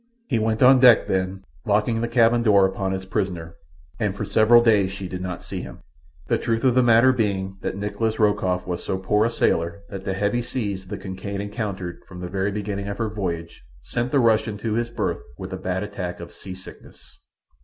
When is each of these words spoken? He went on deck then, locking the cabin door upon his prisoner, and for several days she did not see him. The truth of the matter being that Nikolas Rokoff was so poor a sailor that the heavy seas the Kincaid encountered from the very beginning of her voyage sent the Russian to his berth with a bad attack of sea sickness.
He 0.29 0.39
went 0.39 0.63
on 0.63 0.79
deck 0.79 1.05
then, 1.05 1.43
locking 1.63 2.01
the 2.01 2.07
cabin 2.07 2.41
door 2.41 2.65
upon 2.65 2.91
his 2.91 3.05
prisoner, 3.05 3.53
and 3.99 4.17
for 4.17 4.25
several 4.25 4.63
days 4.63 4.91
she 4.91 5.07
did 5.07 5.21
not 5.21 5.43
see 5.43 5.61
him. 5.61 5.83
The 6.25 6.39
truth 6.39 6.63
of 6.63 6.73
the 6.73 6.81
matter 6.81 7.11
being 7.13 7.59
that 7.61 7.75
Nikolas 7.77 8.17
Rokoff 8.17 8.65
was 8.65 8.83
so 8.83 8.97
poor 8.97 9.25
a 9.25 9.29
sailor 9.29 9.83
that 9.89 10.03
the 10.03 10.15
heavy 10.15 10.41
seas 10.41 10.87
the 10.87 10.97
Kincaid 10.97 11.39
encountered 11.39 12.01
from 12.07 12.19
the 12.19 12.29
very 12.29 12.51
beginning 12.51 12.87
of 12.87 12.97
her 12.97 13.09
voyage 13.09 13.61
sent 13.83 14.11
the 14.11 14.17
Russian 14.19 14.57
to 14.57 14.73
his 14.73 14.89
berth 14.89 15.21
with 15.37 15.53
a 15.53 15.57
bad 15.57 15.83
attack 15.83 16.19
of 16.19 16.33
sea 16.33 16.55
sickness. 16.55 17.19